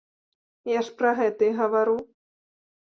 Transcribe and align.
Я 0.71 0.81
ж 0.87 0.95
пра 1.03 1.11
гэта 1.21 1.41
і 1.51 1.53
гавару. 1.61 1.97